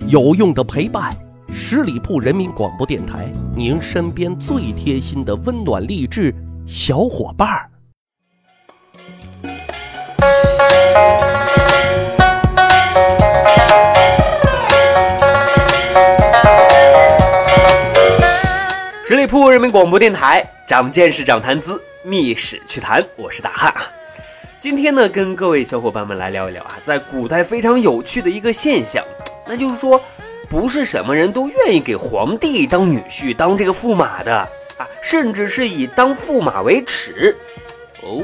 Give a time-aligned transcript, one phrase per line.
[0.00, 1.16] 有用的陪伴，
[1.52, 6.34] 十里铺人民广播电台，您身边最贴心的温暖励志
[6.66, 7.70] 小伙伴儿。
[19.06, 23.72] 十里铺人民广播电台，长见识，长谈资，密史趣谈，我是大汉。
[24.58, 29.04] 今天呢，跟各位小伙伴们来聊一聊啊，在古代非常有趣的一个现象，
[29.46, 30.00] 那就是说，
[30.48, 34.36] 不是什么人都愿意给皇帝当女婿、当这个驸马的
[34.78, 37.36] 啊，甚至是以当驸马为耻。
[38.02, 38.22] 哦，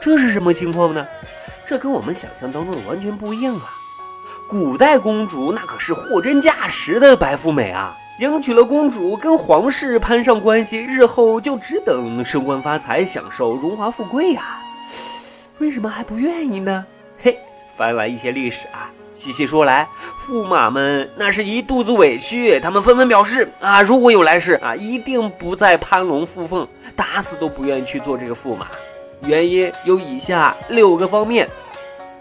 [0.00, 1.06] 这是什么情况呢？
[1.66, 3.70] 这跟我们想象当中的完全不一样啊！
[4.48, 7.94] 古代公主那可是货真价实的白富美啊。
[8.20, 14.58] 迎娶了公主，跟皇室攀上关系，日后就只等升官发财，享受荣华富贵呀。
[15.58, 16.84] 为什么还不愿意呢？
[17.22, 17.38] 嘿，
[17.76, 19.88] 翻来一些历史啊，细细说来，
[20.24, 28.68] 驸马们那是一肚子委屈，他们纷纷表示啊，如果有来世啊，一定不再攀龙附凤，打死都不愿意去做这个驸马。
[29.22, 31.50] 原因有以下六个方面：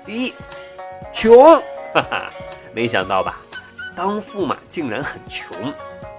[0.08, 0.34] 第一，
[1.14, 1.46] 穷，
[1.94, 2.30] 哈哈，
[2.74, 3.38] 没想到吧？
[3.96, 5.56] 当驸马竟然很穷，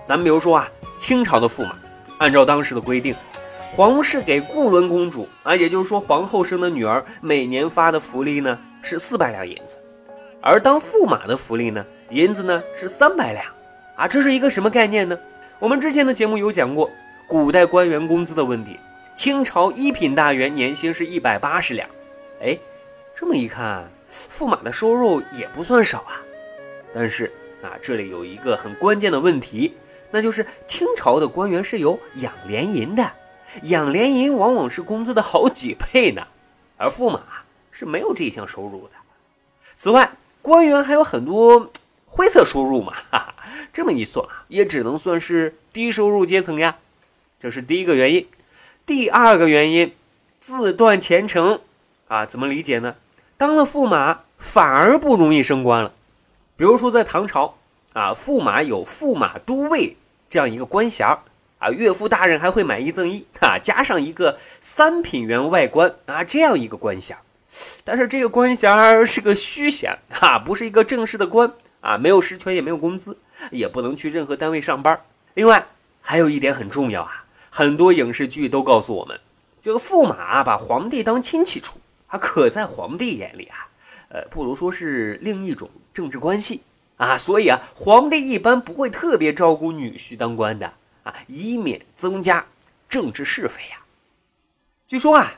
[0.06, 0.68] 咱比如说啊，
[1.00, 1.74] 清朝的驸马，
[2.18, 3.16] 按照当时的规定，
[3.74, 9.76] 皇室给固伦公主啊，也就是说皇后生的女儿，每年发的福利呢是四百两银子，
[10.48, 13.44] 而当驸马的福利呢，银子呢是三百两，
[13.96, 15.18] 啊，这是一个什么概念呢？
[15.58, 16.91] 我们之前的节目有讲过
[17.27, 18.80] 古代官员工资的问题，
[19.14, 21.86] 清朝一品大员年薪是一百八十两，
[22.41, 22.58] 哎，
[23.14, 26.22] 这么一看，驸马的收入也不算少啊，
[26.94, 27.30] 但是。
[27.60, 29.74] 啊，这里有一个很关键的问题，
[30.12, 33.12] 那就是清朝的官员是有养廉银的，
[33.64, 36.22] 养廉银往往是工资的好几倍呢，
[36.76, 37.20] 而驸马
[37.72, 38.92] 是没有这项收入的。
[39.76, 40.08] 此外，
[40.48, 41.70] 官员还有很多
[42.06, 43.34] 灰色收入嘛， 哈哈，
[43.72, 46.78] 这么一算啊，也只能算是低收入阶层呀。
[47.38, 48.27] 这是第一个原因。
[48.86, 49.94] 第二个原因，
[50.41, 51.60] 自断前程
[52.09, 52.97] 啊，怎么理解呢？
[53.36, 55.92] 当了驸马反而不容易升官了。
[56.56, 57.59] 比如说，在唐朝，
[57.92, 59.97] 啊，驸马有驸马都尉
[60.30, 61.06] 这样一个官衔
[61.59, 67.19] 啊，岳父大人还会买一赠一，啊，加上一个三品员外官啊，这样一个官衔。
[67.84, 73.16] 但是这个官衔是个虚衔，哈，不是一个正式的官啊，没有实权，也没有工资，
[73.50, 75.00] 也不能去任何单位上班。
[75.34, 75.66] 另外，
[76.00, 79.19] 还有一点很重要啊，很多影视剧都告诉我们，
[79.62, 81.78] 这个驸马把皇帝当亲戚处，
[82.09, 83.69] 啊，可在皇帝眼里啊。
[84.10, 86.62] 呃，不如说是另一种政治关系
[86.97, 90.72] 啊，所以啊，皇帝一般不会特别照顾女婿当官的
[91.03, 92.47] 啊，以免增加
[92.88, 93.78] 政治是非呀。
[94.86, 95.34] 据说啊，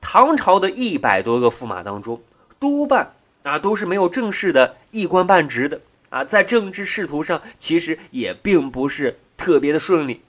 [0.00, 2.20] 唐朝的一百多个驸马当中，
[2.58, 10.22] 多半啊都是没有正式的一官半职的啊，在政治仕途上其实也并不是特别的顺利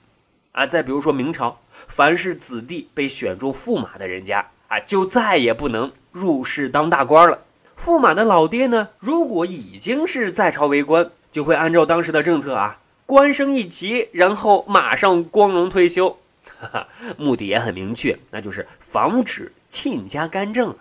[0.52, 0.66] 啊。
[0.66, 7.40] 再比如说明朝，凡是子弟被选中驸马的人家啊，就再也不能入仕当大官了。
[7.78, 8.90] 驸马的老爹呢？
[9.00, 16.18] 如果已经是在朝为官，就会按照当时的政策啊，官升一级，然后马上光荣退休。
[16.59, 16.88] 哈哈，
[17.18, 20.75] 目的也很明确，那就是防止亲家干政。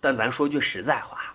[0.00, 1.34] 但咱说句实在话，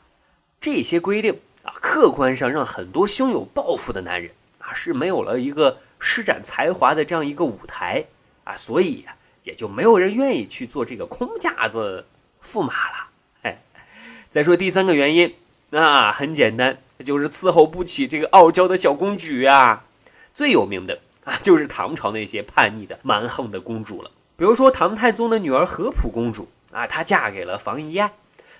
[0.61, 4.29] 这些规定啊，客观上让很多胸有抱负的男人
[4.59, 8.05] 啊，是没有了一个施展才华的这样一个舞台
[8.43, 9.05] 啊，所以
[9.43, 12.05] 也就没有人愿意去做这个空架子
[12.43, 13.09] 驸马了。
[13.41, 13.59] 哎
[14.29, 15.33] 再说第三个原因，
[15.71, 19.85] 那很简单，就是伺候不起这个傲娇的小公举啊。
[20.31, 24.11] 最有名的啊，就是唐朝那些叛逆的蛮横的公主了。
[24.37, 28.13] 比如说唐太宗的女儿和普公主啊，她嫁给了房遗爱，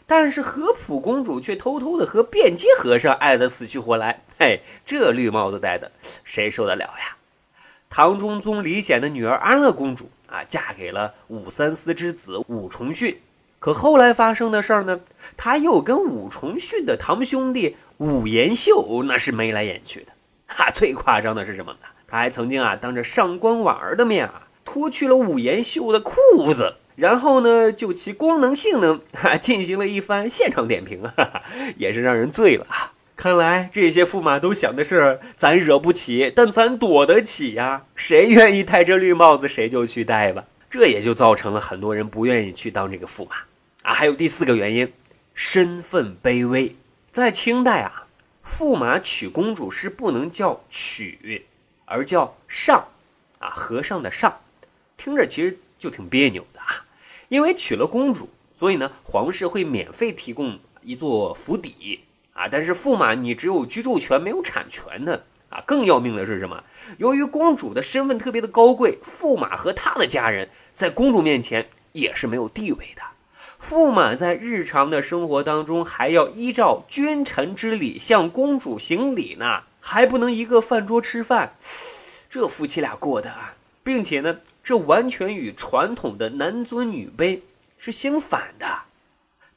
[0.06, 4.24] 但是合浦公主却偷偷的和辩机和尚爱得死去活来。
[4.38, 5.92] 嘿，这绿帽子戴的，
[6.24, 7.18] 谁受得了呀？
[7.90, 13.20] 唐中宗李显的女儿安乐公主啊，嫁给了武三思之子武重训。
[13.60, 15.02] 可后来发生的事儿呢？
[15.36, 20.14] 他又跟武重训的堂兄弟武延秀那是眉来眼去的。
[20.48, 21.80] 哈，最夸张的是什么呢？
[22.08, 26.14] 他还曾经啊，当着上官婉儿的面啊，脱去了武延秀的裤
[26.54, 31.44] 子，然后呢，就其功能性能哈 进行了一番现场点评，哈哈，
[31.78, 32.92] 也是让人醉了啊！
[33.16, 37.86] 看来这些驸马都想的是，咱惹不起，但咱躲得起呀。
[37.96, 40.44] 谁愿意戴这绿帽子，谁就去戴吧。
[40.70, 43.38] 这也就造成了很多人不愿意去当这个驸马。
[43.84, 44.92] 啊，还有第四个原因，
[45.34, 46.76] 身份卑微。
[47.14, 48.08] 在清代啊，
[48.46, 51.46] 驸马娶公主是不能叫娶，
[51.86, 52.86] 而叫上，
[53.40, 54.42] 啊，和尚的上，
[54.98, 56.86] 听着其实就挺别扭的啊。
[57.30, 62.02] 因为娶了公主，所以呢，皇室会免费提供一座府邸，
[62.34, 65.64] 啊，但是驸马你只有居住权没有产权的啊。
[65.66, 66.64] 更要命的是什么？
[66.98, 73.02] 由于公主的身份特别的高贵，驸马和他的家人在公主面前也是没有地位的。
[73.62, 81.56] 驸马在日常的生活当中还要依照君臣之礼向公主行礼呢，还不能一个饭桌吃饭。
[82.30, 84.38] 这夫妻俩过的啊，并且呢，
[84.70, 87.40] 这完全与传统的男尊女卑
[87.80, 88.84] 是相反的。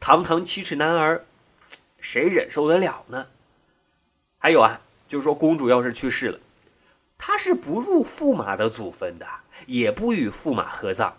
[0.00, 1.26] 堂堂七尺男儿，
[2.00, 3.26] 谁忍受得了呢？
[4.38, 6.41] 还有啊，就是说公主要是去世了，
[7.19, 9.26] 她是不入驸马的祖坟的，
[9.67, 11.15] 也不与驸马合葬。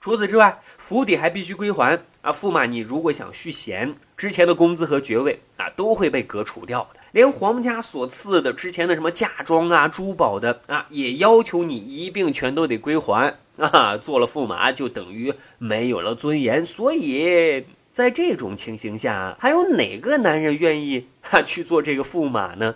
[0.00, 2.32] 除此之外，府邸还必须归还啊。
[2.32, 5.42] 驸马，你如果想续弦，之前的工资和爵位，
[5.76, 7.00] 都会被革除掉的。
[7.12, 13.96] 连皇家所赐的之前的什么嫁妆啊、珠宝的啊，也要求你一并全都得归还啊。
[13.96, 17.66] 做了驸马就等于没有了尊严，所以。
[17.94, 22.74] 在这种情形下，还有哪个男人愿意哈去做这个驸马呢？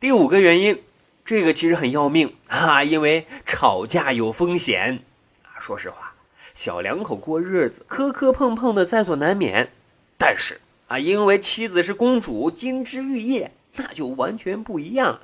[0.00, 0.82] 第五个原因，
[1.24, 5.04] 这个其实很要命啊，因为吵架有风险
[5.44, 5.54] 啊。
[5.60, 6.14] 说实话，
[6.56, 9.70] 小两口过日子磕磕碰碰的在所难免，
[10.18, 15.20] 但是啊，因为妻子是公主，金枝玉叶，那就完全不一样了。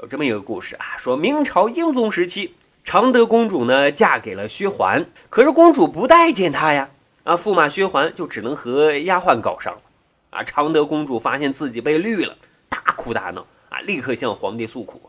[0.00, 6.90] 有这么一个故事啊，说明朝英宗时期，常德公主呢嫁给了薛桓，可是公主不待见她呀。
[7.22, 9.80] 啊，驸马薛桓就只能和丫鬟搞上了。
[10.30, 12.36] 啊，常德公主发现自己被绿了，
[12.68, 15.00] 大哭大闹啊，立刻向皇帝诉苦。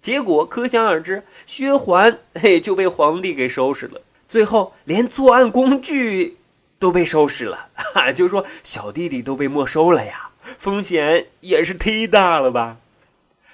[0.00, 4.00] 结果可想而知，薛桓嘿就被皇帝给收拾了。
[4.26, 6.37] 最后连作案工具
[6.78, 12.76] 都被收拾了，哈， 就说小弟弟都被没收了呀，风险也是忒大了吧？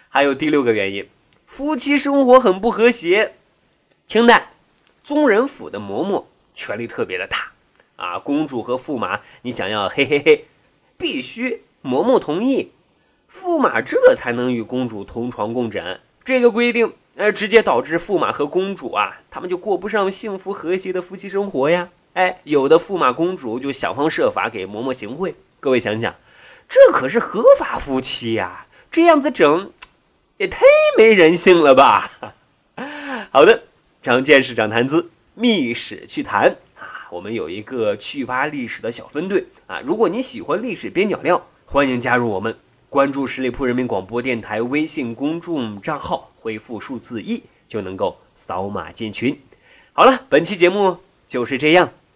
[0.08, 1.08] 还有第六个原因，
[1.46, 3.34] 夫妻生活很不和谐。
[4.06, 4.52] 清代
[5.02, 7.52] 宗人府的嬷嬷权力特别的大。
[7.96, 10.46] 啊，公主和驸马，你想要嘿嘿嘿，
[10.98, 12.72] 必须嬷嬷同意，
[13.32, 16.00] 驸马这才能与公主同床共枕。
[16.24, 21.90] 这个规定，呃，直接导致驸马和公主啊，他们就过不上幸福和谐的夫妻生活呀。
[22.14, 25.34] 哎，有的驸马公主就想方设法给嬷嬷行贿。
[25.58, 26.14] 各位想想，
[26.68, 29.72] 这可是合法夫妻呀，这样子整，
[30.36, 30.64] 也太
[30.96, 32.08] 没人性了吧？
[33.32, 33.64] 好的，
[34.00, 37.08] 长见识，长谈资，密史趣谈啊。
[37.10, 39.80] 我们有一个趣吧历史的小分队啊！
[39.84, 42.56] 如果你喜欢历史边角料，欢迎加入我们，
[42.88, 49.36] 关注十里铺人民广播电台微信公众账号，回复数字一就能够扫码进群。
[49.92, 51.92] 好了，本期节目就是这样，